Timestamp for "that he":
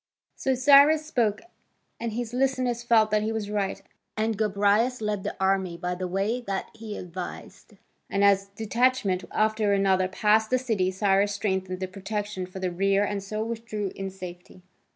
3.11-3.31, 6.47-6.97